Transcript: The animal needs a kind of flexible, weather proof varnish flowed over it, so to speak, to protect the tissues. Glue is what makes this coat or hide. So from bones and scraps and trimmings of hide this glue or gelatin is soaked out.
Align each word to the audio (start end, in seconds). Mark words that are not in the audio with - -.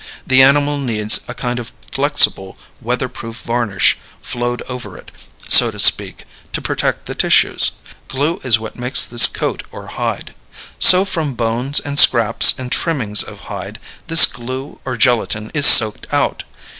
The 0.25 0.41
animal 0.41 0.79
needs 0.79 1.19
a 1.27 1.35
kind 1.35 1.59
of 1.59 1.71
flexible, 1.91 2.57
weather 2.81 3.07
proof 3.07 3.41
varnish 3.43 3.99
flowed 4.19 4.63
over 4.63 4.97
it, 4.97 5.11
so 5.47 5.69
to 5.69 5.77
speak, 5.77 6.23
to 6.53 6.59
protect 6.59 7.05
the 7.05 7.13
tissues. 7.13 7.73
Glue 8.07 8.39
is 8.43 8.57
what 8.59 8.75
makes 8.79 9.05
this 9.05 9.27
coat 9.27 9.61
or 9.71 9.85
hide. 9.85 10.33
So 10.79 11.05
from 11.05 11.35
bones 11.35 11.79
and 11.79 11.99
scraps 11.99 12.55
and 12.57 12.71
trimmings 12.71 13.21
of 13.21 13.41
hide 13.41 13.79
this 14.07 14.25
glue 14.25 14.79
or 14.85 14.97
gelatin 14.97 15.51
is 15.53 15.67
soaked 15.67 16.11
out. 16.11 16.45